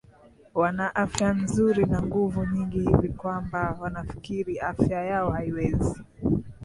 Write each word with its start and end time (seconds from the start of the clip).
Wana 0.61 0.85
afya 0.95 1.29
nzuri 1.41 1.83
na 1.91 1.99
nguvu 2.03 2.45
nyingi 2.45 2.79
hivi 2.81 3.09
kwamba 3.09 3.77
wanafikiri 3.81 4.59
afya 4.59 5.03
yao 5.05 5.31
haiwezi 5.31 5.95